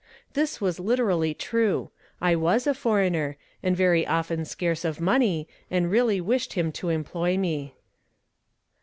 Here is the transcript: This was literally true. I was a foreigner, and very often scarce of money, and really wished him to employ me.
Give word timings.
This 0.33 0.59
was 0.59 0.79
literally 0.79 1.35
true. 1.35 1.91
I 2.19 2.35
was 2.35 2.65
a 2.65 2.73
foreigner, 2.73 3.37
and 3.61 3.77
very 3.77 4.07
often 4.07 4.45
scarce 4.45 4.83
of 4.83 4.99
money, 4.99 5.47
and 5.69 5.91
really 5.91 6.19
wished 6.19 6.53
him 6.53 6.71
to 6.71 6.89
employ 6.89 7.37
me. 7.37 7.75